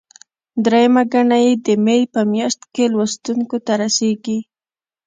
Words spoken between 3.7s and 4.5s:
رسیږي.